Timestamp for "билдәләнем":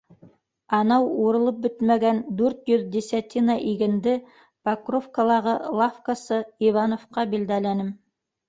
7.37-7.95